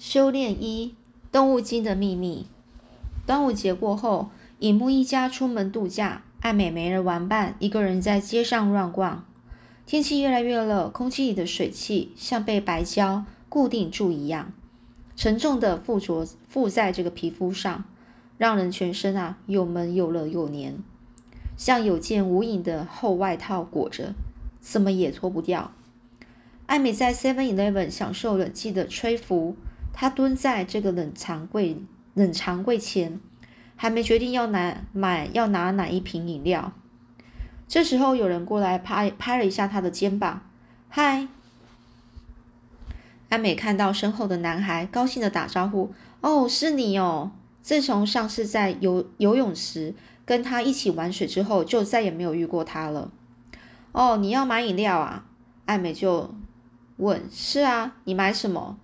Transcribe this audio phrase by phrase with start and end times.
[0.00, 0.94] 修炼一
[1.30, 2.46] 动物精的秘密。
[3.26, 4.30] 端午节过后，
[4.60, 9.26] 尹木一家出门度假，爱美没人玩伴，一个人在街上乱逛。
[9.84, 14.54] 天气越来越热，空气里的水汽像被白胶固定住一样，
[15.14, 17.84] 沉重的附着附在这个皮肤上，
[18.38, 20.78] 让人全身啊又闷又热又黏，
[21.58, 24.14] 像有件无影的厚外套裹着，
[24.62, 25.72] 怎么也脱不掉。
[26.64, 29.56] 艾美在 Seven Eleven 享受冷气的吹拂。
[30.00, 31.76] 他蹲在这个冷藏柜
[32.14, 33.20] 冷藏柜前，
[33.76, 36.72] 还没决定要拿买要拿哪一瓶饮料。
[37.68, 40.40] 这时候有人过来拍拍了一下他的肩膀，
[40.88, 41.28] 嗨！
[43.28, 47.32] 安美看到身后的男孩，高兴的打招呼：“哦，是你哦！
[47.60, 49.94] 自从上次在游游泳池
[50.24, 53.12] 跟他一起玩水之后，就再也没有遇过他了。”
[53.92, 55.26] 哦，你要买饮料啊？
[55.66, 56.34] 艾美就
[56.96, 58.78] 问：“是啊，你买什么？”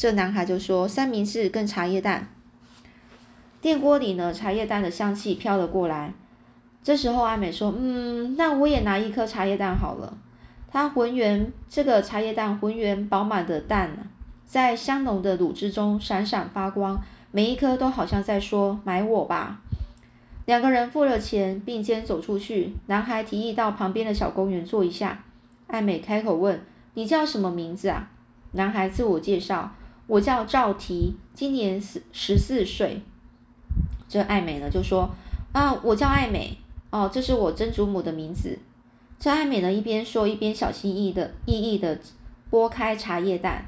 [0.00, 2.26] 这男孩就说：“三明治跟茶叶蛋。”
[3.60, 6.14] 电锅里呢，茶叶蛋的香气飘了过来。
[6.82, 10.16] 这时候，阿美说：“嗯，那我也拿一颗茶叶蛋好了。”
[10.72, 13.90] 它浑圆，这个茶叶蛋浑圆饱满的蛋，
[14.46, 16.98] 在香浓的卤汁中闪闪发光，
[17.30, 19.60] 每一颗都好像在说：“买我吧！”
[20.46, 22.72] 两个人付了钱，并肩走出去。
[22.86, 25.22] 男孩提议到旁边的小公园坐一下。
[25.66, 26.64] 艾美开口问
[26.94, 28.08] ：“你叫什么名字啊？”
[28.52, 29.74] 男孩自我介绍。
[30.10, 33.00] 我叫赵提，今年十十四岁。
[34.08, 35.08] 这爱美呢就说
[35.52, 36.58] 啊，我叫爱美
[36.90, 38.58] 哦，这是我曾祖母的名字。
[39.20, 41.96] 这爱美呢一边说一边小心翼翼的翼翼的
[42.50, 43.66] 剥开茶叶蛋，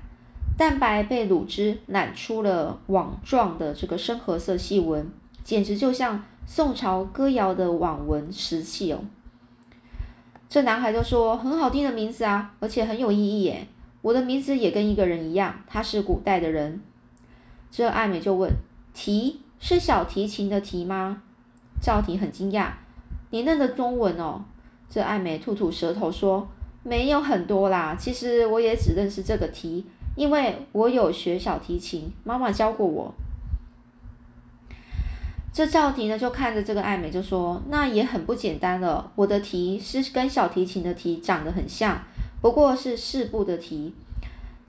[0.58, 5.08] 蛋白被卤汁染出了网状的这个深褐色细纹，
[5.44, 8.98] 简直就像宋朝歌谣的网纹石器哦。
[10.48, 13.68] 这男孩就说很好听的名字啊，而且很有意义耶。
[14.03, 16.81] 我的名字也跟一个人一样，他是古代的人。
[17.70, 18.50] 这爱美就问
[18.92, 21.22] ：“提是小提琴的提吗？”
[21.81, 22.73] 赵提很惊讶
[23.30, 24.45] ：“你认得中文哦？”
[24.91, 26.46] 这爱美吐吐舌头说
[26.85, 29.86] ：“没有很多啦，其实我也只认识这个提，
[30.17, 33.14] 因为我有学小提琴，妈妈教过我。”
[35.55, 42.02] 这赵提呢就看着这个爱美就说：“那也很不简单了，我的提是跟小提琴的提长得很像。”
[42.42, 43.95] 不过是四部的题，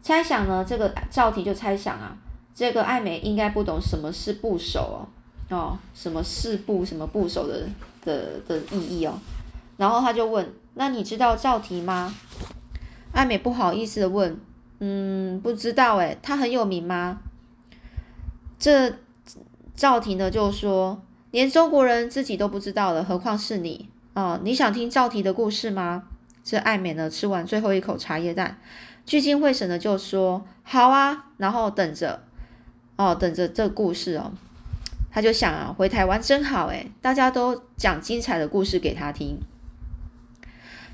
[0.02, 0.64] 猜想呢？
[0.64, 2.16] 这个赵题就猜想啊，
[2.56, 5.08] 这个艾美应该不懂什么是部首
[5.50, 7.68] 哦，哦，什么四部什么部首的
[8.06, 9.20] 的的意义哦。
[9.76, 12.14] 然后他就问：“那你知道赵题吗？”
[13.12, 14.40] 艾美不好意思的问
[14.80, 17.18] ：“嗯，不知道诶，他很有名吗？”
[18.60, 18.94] 这
[19.76, 21.02] 赵题呢就说
[21.32, 24.40] ：“连中国人自己都不知道了，何况是你啊？
[24.44, 26.04] 你想听赵题的故事吗？”
[26.44, 28.60] 这爱美呢，吃完最后一口茶叶蛋，
[29.06, 32.24] 聚精会神的就说：“好啊。”然后等着，
[32.98, 34.34] 哦，等着这故事哦。
[35.10, 39.38] 他就想啊，回台湾真好诶，大家都讲精彩的故事给他听。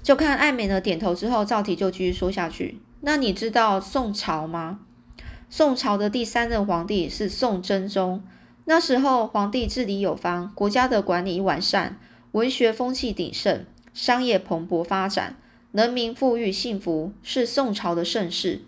[0.03, 2.79] 就看爱美呢点头之后，赵提就继续说下去。
[3.01, 4.79] 那你知道宋朝吗？
[5.49, 8.23] 宋朝的第三任皇帝是宋真宗。
[8.65, 11.97] 那时候皇帝治理有方，国家的管理完善，
[12.33, 13.65] 文学风气鼎盛。
[13.99, 15.35] 商业蓬勃发展，
[15.73, 18.61] 人民富裕幸福，是宋朝的盛世。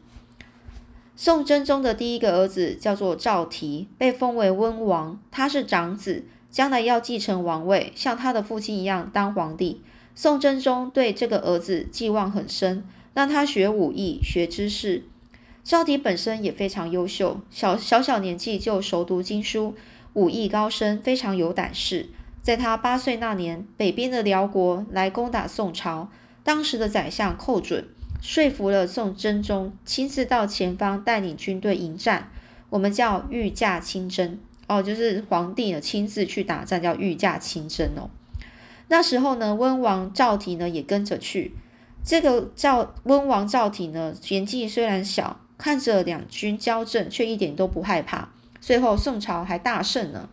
[1.16, 9.82] 宋真宗的第一个儿子叫做赵提，被封为温王，他是长子，将来要继承王位，像他的父亲一样当皇帝。
[10.14, 15.06] 宋真宗对这个儿子寄望很深，让他学武艺、学知识。
[15.64, 19.76] 赵提本身也非常优秀，小小小年纪就熟读经书，
[20.12, 22.10] 武艺高深，非常有胆识。
[22.42, 26.10] 在他八岁那年，北边的辽国来攻打宋朝，
[26.44, 27.88] 当时的宰相寇准
[28.20, 32.30] 说服了宋真宗，亲自到前方带领军队迎战。
[32.72, 38.10] 我们叫御驾亲征哦，就是皇帝呢亲自去打仗，叫御驾亲征哦。
[38.88, 41.56] 那时候呢，温王赵提呢也跟着去。
[42.04, 48.30] 这个赵温王赵提呢年纪虽然小，看着两军交阵，却一点都不害怕。
[48.60, 50.28] 最后宋朝还大胜呢。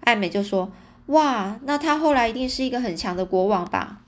[0.00, 0.70] 艾美就说
[1.06, 4.00] ：“哇，那他后来一定是一个很强的国王吧？”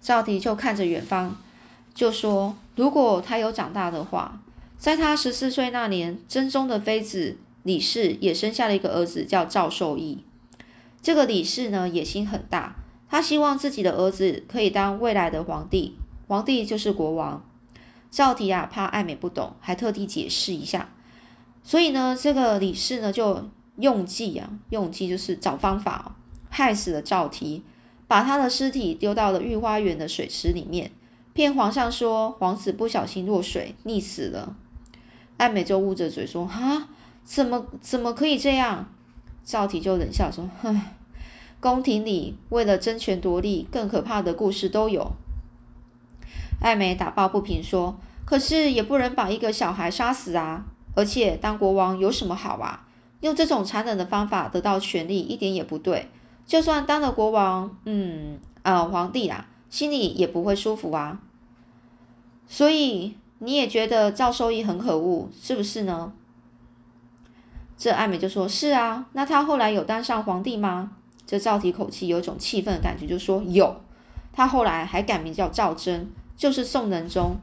[0.00, 1.36] 赵提就看着远方，
[1.94, 4.40] 就说：“如果他有长大的话，
[4.78, 10.24] 在他十四岁那年，真宗的妃子李氏也生下了一个儿子，叫赵受益。
[11.02, 12.76] 这个李氏呢，野心很大，
[13.08, 15.96] 他希望自己的儿子可以当未来的皇帝，
[16.28, 17.44] 皇帝就是国王。
[18.10, 20.90] 赵提啊，怕艾美不懂，还特地解释一下。
[21.62, 23.48] 所以呢，这个李氏呢，就。
[23.76, 26.14] 用计啊，用计就是找方法
[26.48, 27.62] 害死了赵提，
[28.06, 30.92] 把他的尸体丢到了御花园的水池里面，
[31.32, 34.56] 骗皇上说皇子不小心落水溺死了。
[35.36, 36.88] 艾美就捂着嘴说：“哈，
[37.24, 38.88] 怎么怎么可以这样？”
[39.44, 40.80] 赵体就冷笑说：“哼，
[41.58, 45.12] 宫廷里为了争权夺利，更可怕的故事都有。”
[46.62, 50.64] 艾美打抱不平说：“可是也不能把一个小孩杀死啊！
[50.94, 52.83] 而且当国王有什么好啊？
[53.24, 56.10] 用这种残忍的方法得到权力，一点也不对。
[56.44, 61.18] 就算当了国王，嗯，呃，皇帝啊，心里也不会舒服啊。
[62.46, 66.12] 所以你也觉得赵受益很可恶，是不是呢？”
[67.78, 70.92] 这艾美就说：“是啊，那他后来有当上皇帝吗？”
[71.26, 73.80] 这赵体口气有种气愤的感觉，就说：“有，
[74.34, 77.36] 他后来还改名叫赵祯。”就是宋仁宗，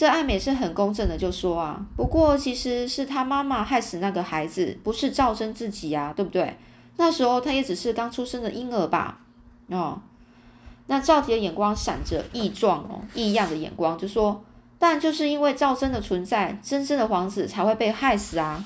[0.00, 6.56] 这艾美是很公正的，就说啊，不过其实是他妈妈害死那个孩子，不是赵真自己啊，对不对？
[6.96, 9.20] 那时候他也只是刚出生的婴儿吧？
[9.68, 10.00] 哦，
[10.86, 14.42] 那赵杰的眼光闪着异状哦，异样的眼光，就说，
[14.78, 18.64] 但就是因为赵真的存在，真正的皇子才会被害死啊。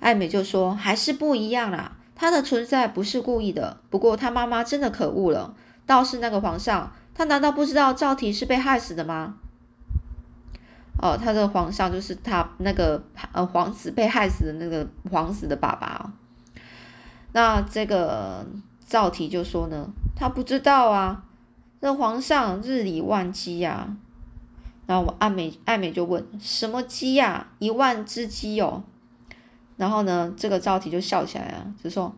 [0.00, 5.54] 艾美就说，还是不一样啦，他的存在不是故意的，不过他妈妈真的可恶了，
[5.86, 6.92] 倒是那个皇上。
[7.16, 9.36] 他难道不知道赵提是被害死的吗？
[11.00, 13.02] 哦，他的皇上就是他那个
[13.32, 16.12] 呃皇子被害死的那个皇子的爸爸。
[17.32, 18.46] 那这个
[18.86, 21.24] 赵提就说呢，他不知道啊。
[21.80, 23.96] 这皇上日理万机呀。
[24.86, 27.46] 然后我爱美爱美就问什么鸡呀？
[27.58, 28.84] 一万只鸡哦。
[29.78, 32.14] 然后呢，这个赵提就笑起来啊，就说。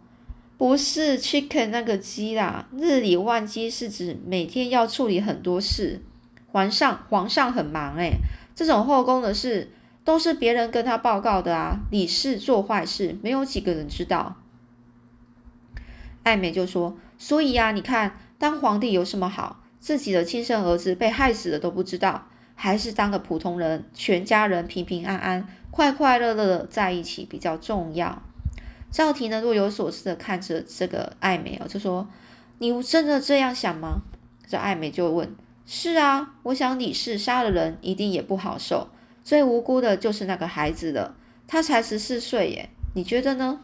[0.58, 6.02] 不是 chicken 那个鸡啦，日理万机是指每天要处理很多事。
[6.50, 8.16] 皇上皇上很忙诶，
[8.56, 9.70] 这种后宫的事
[10.02, 11.78] 都是别人跟他报告的啊。
[11.92, 14.36] 李氏做坏事，没有几个人知道。
[16.24, 19.62] 艾美就说：“所以呀，你看当皇帝有什么好？
[19.78, 22.26] 自己的亲生儿子被害死了都不知道，
[22.56, 28.20] 还是当个普通人，全家人平平安安、快快乐乐的在一起比较重要。”
[28.90, 32.08] 赵婷呢，若有所思的看着这个艾美哦，就说
[32.58, 34.00] ：“你真的这样想吗？”
[34.48, 35.36] 这艾美就问
[35.66, 38.88] ：“是啊，我想李氏杀了人，一定也不好受。
[39.22, 41.14] 最无辜的就是那个孩子了，
[41.46, 43.60] 他才十四岁耶，你觉得呢？”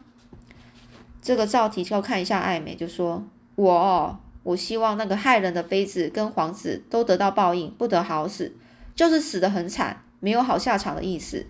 [1.23, 3.27] 这个赵提就看一下艾美，就说
[3.57, 8.55] ：“我，哦我希望那个害人的妃子跟皇子都得到报应，不得好死，
[8.95, 11.47] 就是死得很惨，没有好下场的意思。”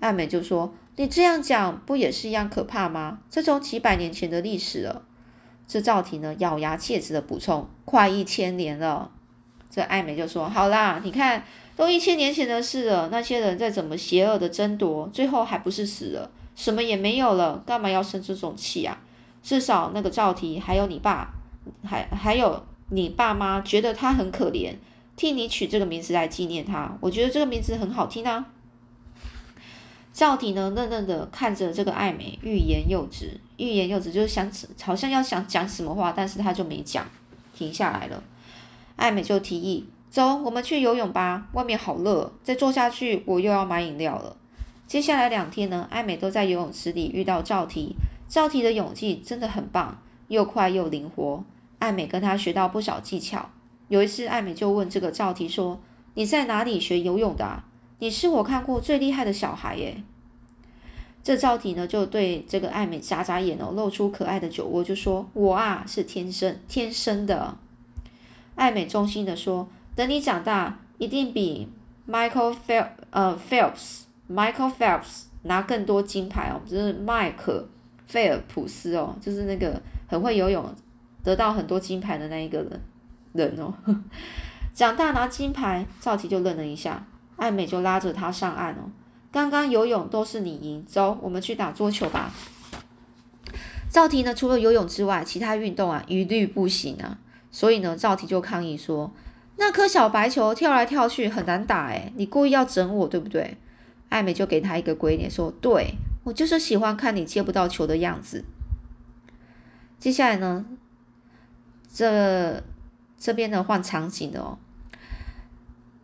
[0.00, 0.74] 艾美就说。
[0.96, 3.18] 你这样讲不也是一样可怕吗？
[3.30, 5.02] 这种几百年前的历史了。
[5.68, 9.10] 这赵婷呢，咬牙切齿的补充：“快一千年了。”
[9.68, 11.44] 这艾美就说：“好啦，你看，
[11.76, 13.08] 都一千年前的事了。
[13.10, 18.98] 那些人再怎么邪恶的争夺，最后还不是死了，什么也没有了，干嘛要生这种气啊？
[19.42, 21.34] 至少那个赵提还有你爸，
[21.84, 24.72] 还还有你爸妈，觉得他很可怜，
[25.14, 26.96] 替你取这个名字来纪念他。
[27.00, 28.46] 我觉得这个名字很好听啊。”
[30.16, 34.50] 赵体呢，愣愣的看着这个艾美，欲言又止，欲言又止，就是想
[34.82, 37.04] 好像要想讲什么话，但是他就没讲，
[37.54, 38.22] 停下来了。
[38.96, 44.34] 艾美就提议：“走，我们去游泳吧，外面好热，再坐下去我又要买饮料了。”
[44.88, 47.94] 接下来两天呢，艾美都在游泳池里遇到赵提，
[48.26, 51.44] 赵提的泳技真的很棒，又快又灵活。
[51.78, 53.50] 艾美跟他学到不少技巧。
[53.88, 55.78] 有一次，艾美就问这个赵提说
[56.14, 57.62] ：“你在哪里学游泳的？”
[57.98, 60.02] 你是我看过最厉害的小孩耶！
[61.22, 67.56] 这赵体呢就对这个爱美眨眨眼哦，露出可爱的酒窝，就说：“我啊是天生天生的。”
[68.54, 71.68] 爱美衷心的说：“等你长大，一定比
[72.08, 77.68] Michael Phel 呃 Phelps Michael Phelps 拿更多金牌哦，就是麦克
[78.06, 80.64] 菲尔普斯哦，就是那个很会游泳、
[81.24, 82.80] 得到很多金牌的那一个人
[83.32, 83.74] 人哦。
[84.72, 87.04] 长大拿金牌，赵体就愣了一下。
[87.36, 88.90] 艾美就拉着他上岸哦。
[89.30, 92.32] 刚刚游泳都是你赢，走，我们去打桌球吧。
[93.90, 97.18] 赵提呢，除了游泳之外，其他运动啊一律不行啊。
[97.50, 99.12] 所以呢，赵提就抗议说
[99.56, 103.56] ：“那颗小白球跳来跳去很难打，诶，你故意要整我，对不对？”
[104.08, 108.44] 艾美就给他一个鬼脸，说：“对我就是喜欢看你接不到球的样子。”
[109.98, 110.66] 接下来呢，
[111.92, 112.62] 这
[113.18, 114.58] 这边呢换场景哦。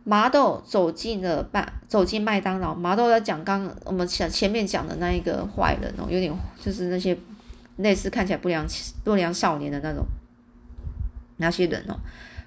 [0.03, 2.75] 麻豆走进了麦，走进麦当劳。
[2.75, 7.17] 麻豆在讲刚我们前前面讲的那一个坏人哦，有点就是那些
[7.77, 8.67] 类似看起来不良
[9.03, 10.05] 不良少年的那种
[11.37, 11.97] 那些人哦。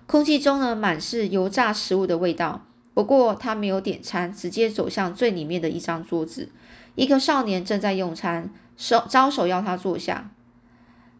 [0.06, 2.62] 空气中呢满是油炸食物的味道。
[2.94, 6.48] 不过他没有点餐，直接走向最里面的一张桌子。
[6.94, 10.30] 一个少年正在用餐，手招手要他坐下。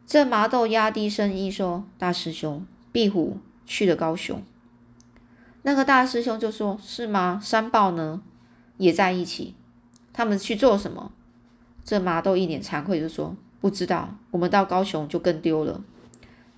[0.07, 4.43] 这麻豆压低声音说：“大师兄，壁虎去了高雄。”
[5.67, 7.41] 那个大师兄就说：“是吗？
[7.43, 8.23] 山豹呢？
[8.77, 9.57] 也在一起？
[10.13, 11.11] 他们去做什么？”
[11.85, 14.15] 这麻豆一脸惭愧就说：“不知道。
[14.31, 15.83] 我们到高雄就更丢了。”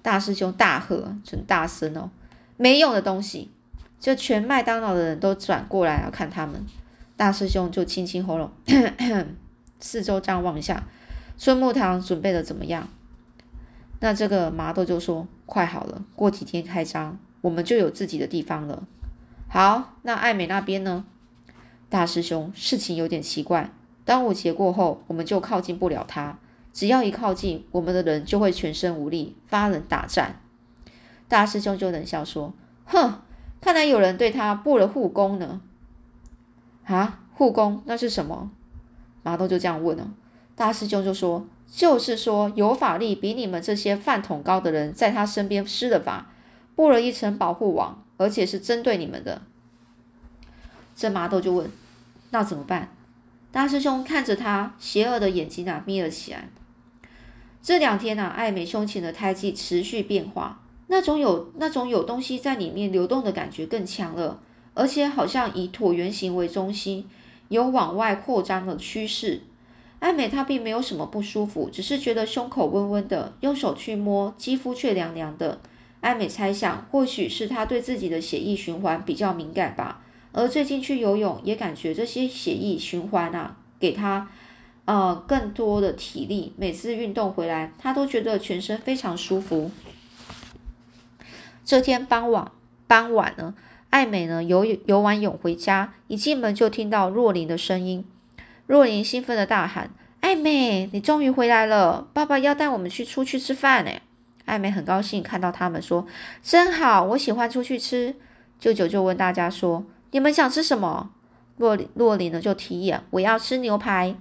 [0.02, 2.10] 大师兄大喝，成大声哦
[2.58, 3.50] ：“没用的东西！”
[3.98, 6.66] 就全麦当劳的人都转过来要看他们。
[7.16, 8.50] 大师兄就清清喉咙，
[9.80, 10.86] 四周张望一下，
[11.38, 12.86] 春木堂准备的怎么样？
[14.00, 18.86] 那这个麻豆就说：“快好了，过几天开张，我们就有自己的地方了。”
[19.50, 21.06] 好，那爱美那边呢？
[21.88, 23.70] 大师兄，事情有点奇怪。
[24.04, 26.38] 端午节过后，我们就靠近不了他。
[26.70, 30.40] 只要一靠近，我们的人就会全身无力，发冷打颤。
[31.28, 32.52] 大师兄就冷笑说
[32.84, 33.22] ：“哼，
[33.60, 35.62] 看来有人对他布了护功呢。”
[36.84, 38.50] 啊，护功那是什么？
[39.22, 40.12] 麻豆就这样问了。
[40.54, 46.30] 大师兄就说：“就是说，有法力比你们这些饭桶高的人，在他身边施了法，
[46.74, 49.40] 布了一层保护网。”而且是针对你们的，
[50.94, 51.70] 这麻豆就问
[52.30, 52.90] ：“那怎么办？”
[53.50, 56.50] 大师兄看着他邪恶的眼睛啊，眯了起来。
[57.62, 64.40] 这两天啊，爱美胸前的胎记持续变化，那种有那种有东西在里面流动的感觉更强了，
[64.74, 67.08] 而且好像以椭圆形为中心，
[67.48, 69.42] 有往外扩张的趋势。
[70.00, 75.60] 爱美她并没有什么不舒服，只是觉得胸口温温的，用手去摸，肌肤却凉凉的。
[76.00, 80.02] 艾美猜想，或许是她对自己的血液循环比较敏感吧。
[80.32, 84.28] 而最近去游泳，也感觉这些血液循环啊，给她
[84.84, 86.52] 呃更多的体力。
[86.56, 89.70] 每次运动回来，她都觉得全身非常舒服。
[91.64, 92.50] 这天傍晚，
[92.86, 93.54] 傍晚呢，
[93.90, 98.04] 艾美呢游游完泳回家，一进门就听到若琳的声音。
[98.66, 99.90] 若琳兴奋的大喊
[100.20, 102.06] ：“艾美，你终于回来了！
[102.12, 103.90] 爸爸要带我们去出去吃饭呢。”
[104.48, 106.06] 艾美很高兴看到他们，说
[106.42, 108.16] ：“真好，我喜欢出去吃。”
[108.58, 111.10] 舅舅就问大家说：“你们想吃什么？”
[111.58, 114.16] 洛洛琳呢就提议：“我要吃牛排。”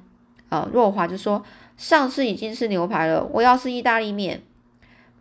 [0.49, 1.43] 呃，若华就说
[1.77, 4.43] ：“上次已经是牛排了，我要吃意大利面。”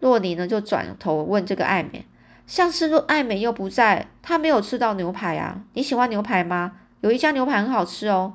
[0.00, 2.04] 洛琳呢就转头问这个艾美
[2.46, 5.62] ：“上次洛艾美又不在，她没有吃到牛排啊？
[5.74, 6.72] 你喜欢牛排吗？
[7.00, 8.34] 有一家牛排很好吃哦。”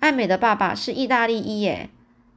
[0.00, 1.88] 艾美的爸爸是意大利裔耶，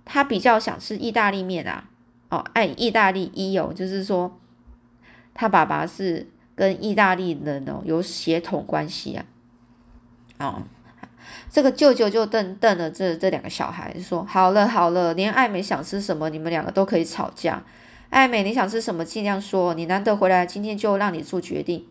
[0.06, 1.84] 他比较想吃意大利面啊。
[2.30, 4.38] 哦，爱意大利一哦，就是说
[5.34, 9.26] 他爸爸是跟意大利人哦有血统关系啊。
[10.40, 10.62] 哦，
[11.50, 17.64] 这个舅舅就瞪瞪了这这两个小孩，说：“好了好了，连艾美想吃什么，你们两个都可以吵架。
[18.10, 21.88] 艾美你想吃什么，尽量说，你难得回来，今天就让你做决定。”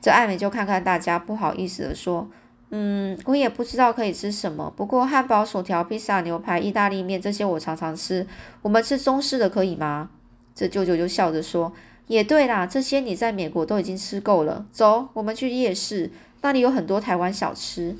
[0.00, 2.30] 这艾美就看看大家，不好意思的说。
[2.70, 4.70] 嗯，我也不知道可以吃什么。
[4.76, 8.26] 不过汉堡、薯条、披萨、牛排、意大利面这些我常常吃。
[8.60, 10.10] 我们吃中式的可以吗？
[10.54, 11.72] 这舅舅就笑着说
[12.08, 14.66] ：“也对啦，这些你在美国都已经吃够了。
[14.70, 16.10] 走，我们去夜市，
[16.42, 17.96] 那里有很多台湾小吃。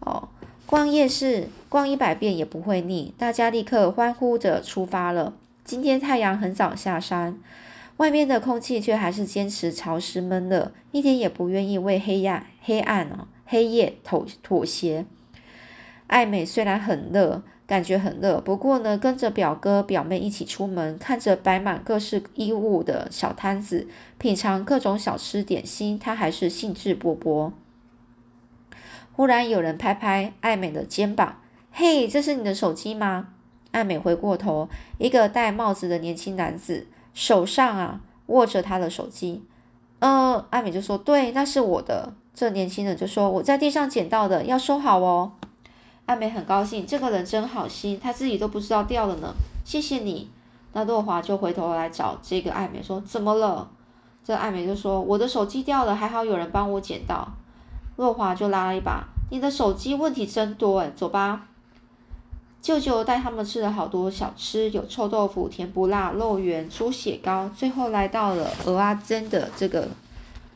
[0.00, 0.28] 哦，
[0.66, 5.32] 逛夜市逛一百遍也不会腻。”大家立刻欢呼着出发了。
[5.64, 7.38] 今天太阳很早下山，
[7.96, 13.28] 外面的空气却还是坚持潮湿闷热，一点也不愿意为黑暗黑暗哦。
[13.50, 15.04] 黑夜妥妥协，
[16.06, 23.88] 爱美虽然很热，感觉很热，不过呢，跟着表哥表妹一起出门，看着摆满各式衣物的小摊子，
[24.18, 27.50] 品尝各种小吃点心，她还是兴致勃勃。
[29.10, 31.40] 忽然有人拍拍爱美的肩膀
[31.72, 33.30] ：“嘿，这是你的手机吗？”
[33.72, 39.42] 爱美回过头，一个戴帽子的年轻男子手上啊握着他的手机。
[39.98, 45.30] 呃，爱美就说：“对，那是我的。”这年轻人就说：“我在地上捡到的，要收好哦。”
[46.08, 49.34] 艾美很高兴，这个人真好心，他自己都不知道掉了呢。
[49.62, 50.26] 谢谢你。
[50.72, 53.68] 那洛华就回头来找这个艾美说：“怎么了？”
[54.24, 57.28] 这艾美就说：“我的手机掉了，还好有人帮我捡到。”
[57.96, 61.42] 洛华就拉了一把：“你的手机问题真多哎，走吧。”
[62.62, 69.86] 舅舅带他们吃了好多小吃，有臭豆腐、甜不辣、肉圆、猪血糕，最后来到了鹅阿珍的这个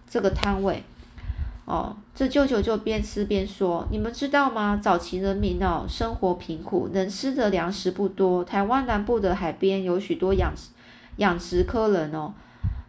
[0.08, 0.82] 这个摊位。
[1.66, 4.78] 哦，这舅舅就边吃边说：“你们知道吗？
[4.82, 8.44] 早期人民哦，生活贫苦，能吃的粮食不多。
[8.44, 10.52] 台湾南部的海边有许多养
[11.16, 12.34] 养殖科人哦，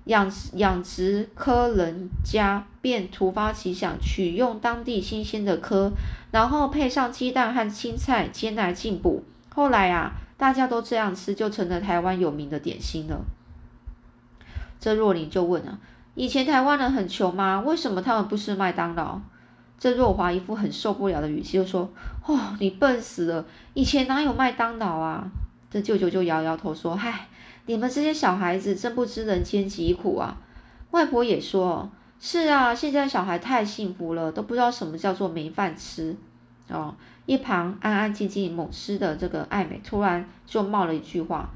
[0.05, 5.93] 养养殖科人家便突发奇想，取用当地新鲜的科，
[6.31, 9.23] 然后配上鸡蛋和青菜煎来进补。
[9.53, 13.23] 后来啊，大家都这样吃，就成了台湾有名的点心了。”
[14.81, 15.79] 这若琳就问了。
[16.15, 17.61] 以前台湾人很穷吗？
[17.65, 19.19] 为什么他们不吃麦当劳？
[19.77, 21.91] 这若华一副很受不了的语气就说
[22.25, 23.45] ：“哦，你笨死了！
[23.73, 25.29] 以前哪有麦当劳啊？”
[25.69, 27.27] 这舅舅就摇摇头说：“嗨，
[27.65, 30.37] 你们这些小孩子真不知人间疾苦啊！”
[30.91, 31.91] 外婆也说
[32.21, 36.15] ：“是啊，现在小孩太幸福了，都不知道什么叫做没饭吃
[36.69, 36.95] 哦。
[37.25, 41.49] 一旁安安静静猛吃的这个艾美，突然就冒了一句话：“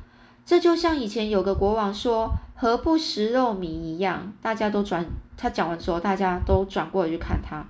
[0.50, 5.06] 这就像以前有个国王说‘何不食肉糜’一样。”大家都转，
[5.38, 7.63] 他讲完之后，大家都转过来去看他。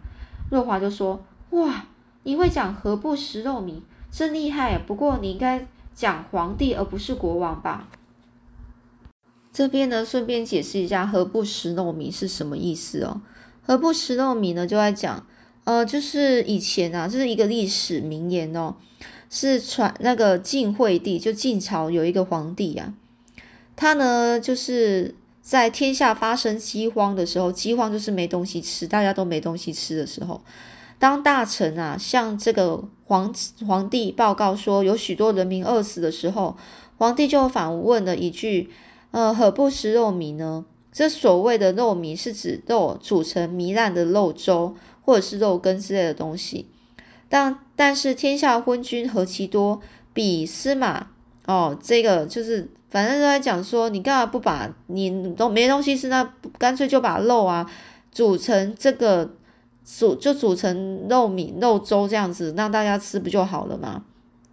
[0.49, 1.21] 若华就说
[1.51, 1.87] ：“哇，
[2.23, 4.79] 你会讲‘何不食肉糜’，真厉害！
[4.79, 7.89] 不过你应该讲皇帝而不是国王吧？”
[9.51, 13.21] 这边呢，顺便解释一下“何不食肉糜”是什么意思哦。
[13.61, 15.25] “何不食肉糜”呢，就在讲。
[15.65, 18.75] 呃，就是以前啊，这是一个历史名言哦，
[19.29, 22.93] 是传那个晋惠帝，就晋朝有一个皇帝啊，
[23.75, 30.41] 他呢就是在天下发生饥荒的时候，饥荒就是没东西吃，大家都没东西吃的时候，
[30.97, 33.33] 当大臣啊向这个皇
[33.67, 36.57] 皇帝报告说有许多人民饿死的时候，
[36.97, 38.69] 皇帝就反问了一句：
[39.11, 40.65] 呃，何不食肉糜呢？
[40.91, 44.75] 这所谓的肉糜是指肉煮成糜烂的肉粥。
[45.01, 46.67] 或者是肉羹之类的东西，
[47.29, 49.79] 但但是天下昏君何其多，
[50.13, 51.07] 比司马
[51.45, 57.69] 哦，这个就是反正都在讲说，你干嘛不把你都没东西吃，那干脆就把肉啊
[58.11, 59.35] 煮成这个
[59.85, 64.03] 煮就煮成肉米肉粥这样子，让大家吃不就好了吗？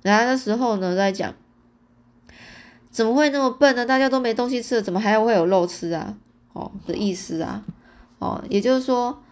[0.02, 1.33] 然后那时候呢在讲，
[2.90, 3.87] 怎么会那么笨呢？
[3.87, 6.14] 大家都没东西吃了，怎么还会有肉吃啊？
[6.52, 7.64] 哦的意思啊，
[8.18, 9.23] 哦，也就是说。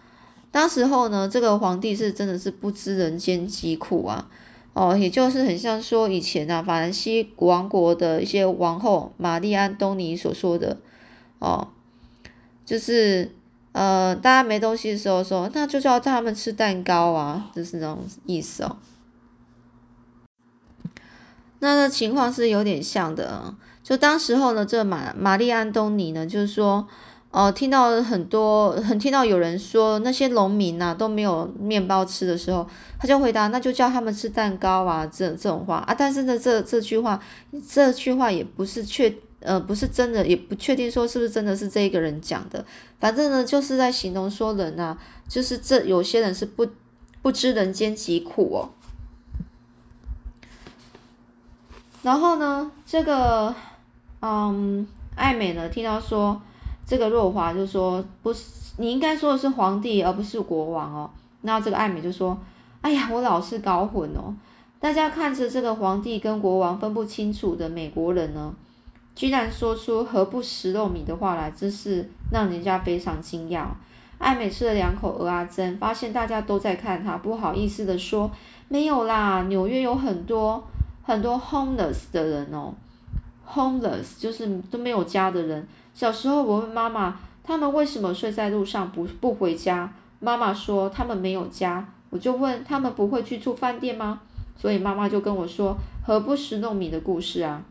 [0.55, 4.29] 当时候呢，这个皇帝是真的是不知人间疾苦啊，
[4.73, 10.77] 哦，也就是很像说以前啊，法兰西王国的一些王后玛丽安东尼所说的，
[11.41, 11.67] 哦，
[12.65, 13.33] 就是
[13.73, 18.77] 呃，大家没东西的时候说，那就叫他们吃蛋糕啊，就是那种意思哦。
[21.59, 26.87] 那的情况是有点像的，就当时候呢，这玛玛丽安东尼呢，就是说。
[27.35, 32.65] 哦，听到很多，很听到有人说那些农民呐都没有面包吃的时候，
[32.97, 35.93] 他就回答，那就叫他们吃蛋糕啊，这这种话啊。
[35.99, 37.21] 但是呢，这这句话，
[37.69, 42.65] 这句话也不是确，呃，不是真的，也不确定说是不是真的是这一个人讲的。
[43.01, 44.97] 反正呢，就是在形容说人呐，
[45.29, 46.65] 就是这有些人是不
[47.21, 48.71] 不知人间疾苦哦。
[52.03, 53.53] 然后呢，这个，
[54.23, 56.41] 嗯，爱美呢，听到说。
[56.87, 62.37] 这个若华就说：“不是，你应该说的是皇帝，而不是国王哦。”那这个艾美就说
[62.83, 64.35] ：“哎呀，我老是搞混哦。
[64.79, 68.55] 大家看着这个皇帝跟国王分不清楚的美国人呢，
[69.15, 73.67] 居然说出‘何不食肉糜’的话来，真是让人家非常惊讶。”
[74.19, 78.31] 艾美吃了两口鹅阿珍，发现大家都在看她，不好意思的说
[78.69, 80.63] ：“没有啦，纽约有很多
[81.03, 82.75] 很多 homeless 的人哦
[83.51, 89.93] ，homeless 就是都没有家的人。”小时候，我问妈妈，他们为什么睡在路上不不回家？
[90.19, 91.89] 妈妈说他们没有家。
[92.11, 94.21] 我就问他们不会去住饭店吗？
[94.57, 97.63] 所以妈妈就跟我说何不食糯米的故事啊。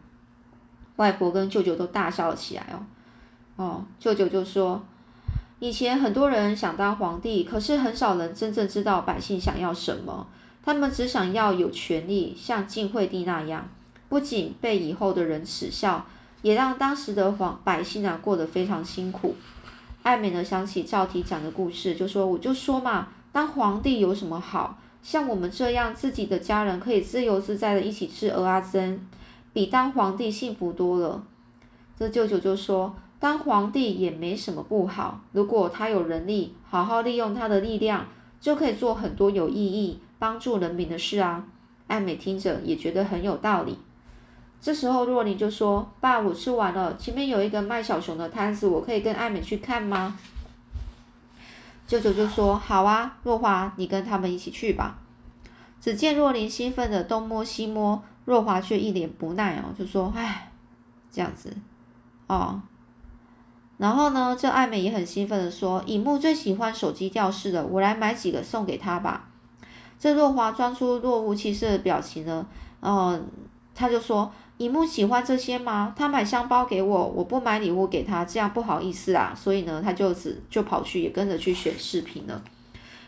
[0.97, 2.85] 外婆跟舅舅都大笑了起来哦。
[3.55, 4.83] 哦，舅舅就说，
[5.59, 10.27] 以前很多人想当皇帝，可是很少人真正知道百姓想要什么。
[10.63, 13.67] 他们只想要有权利，像晋惠帝那样，
[14.07, 16.05] 不仅被以后的人耻笑。
[16.43, 19.35] 也让当时的皇百姓啊过得非常辛苦。
[20.03, 24.77] 艾美呢想起赵提讲的故事，就说：“我就说嘛，当皇帝有什么好？
[25.01, 28.99] 像我们这样自己的家人可以自由自在的一起吃鹅阿珍，
[29.53, 31.23] 比当皇帝幸福多了。”
[31.97, 38.05] 这舅舅就说：“当皇帝也没什么不好，如果他有能力，好好利用他的力量，
[38.41, 41.45] 就可以做很多有意义、帮助人民的事啊。”
[41.87, 43.77] 艾美听着也觉得很有道理。
[44.63, 50.17] 这时候若琳就说：“爸，我吃完了，前面有一个卖小熊的摊子，我可以跟艾美去看吗？”
[51.85, 54.99] 舅舅就说：“好啊，若华，你跟他们一起去吧。”
[55.81, 60.49] 只见若琳兴奋的东摸西摸，若华却一脸不耐哦，就说：“唉，
[61.11, 61.53] 这样子，
[62.27, 62.61] 哦。”
[63.75, 69.27] 然后呢，这艾美也很兴奋的说：“尹木最喜欢手机吊饰的，我来买几个送给他吧。”
[69.99, 72.45] 这若华装出若无其事的表情呢，
[72.79, 73.27] 嗯，
[73.75, 74.31] 他就说。
[74.57, 75.93] 乙木喜欢这些吗？
[75.97, 79.33] 他买香包给我，我不买礼物给他，这样不好意思啊。
[79.35, 82.41] 所以呢，他就只就跑去也跟着去选饰品了。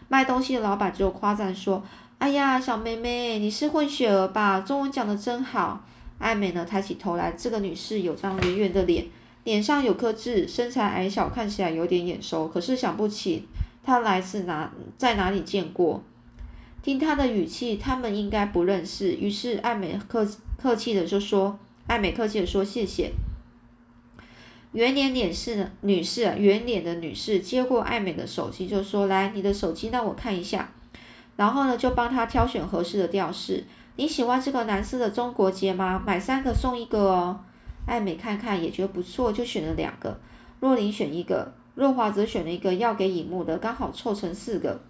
[0.08, 1.84] 卖东西的老板就夸赞说
[2.18, 4.60] ：“哎呀，小妹妹，你是混血儿吧？
[4.60, 5.86] 中文讲的真好。”
[6.18, 9.06] 艾美呢，抬起头来，这个女士有张圆圆的脸，
[9.44, 13.48] 脸上有颗痣，身材矮小，看起来有点眼熟，可是想不起
[13.84, 16.02] 她来自哪，在哪里见过。
[16.82, 19.14] 听她的语气，他们应该不认识。
[19.14, 20.28] 于是艾美客。
[20.58, 23.12] 客气的就说，艾美客气的说谢谢。
[24.72, 30.70] 圆脸脸是呢，女士，圆脸的女士接过艾美的手机，就说：“来，你的手机让我看一下。”
[31.38, 33.63] 然后呢，就帮她挑选合适的吊饰。
[33.96, 36.04] 你喜欢这个蓝色的中国结吗？
[36.06, 37.39] 买三个送一个哦。
[37.86, 40.20] 艾美看看也觉得不错，就选了两个。
[40.60, 44.82] 若琳选一个，若华则选了一个要给尹木的，刚好凑成四个。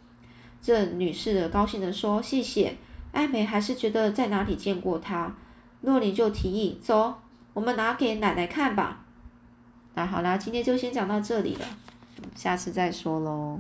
[0.62, 2.76] 这女士的高兴的说：“谢谢。”
[3.14, 5.36] 艾美还是觉得在哪里见过他。
[5.86, 7.16] 那，你就提议：“走，
[7.54, 9.06] 我们拿给奶奶看吧。”
[9.96, 11.66] 那好啦，今天就先讲到这里了，
[12.36, 13.60] 下次再说喽。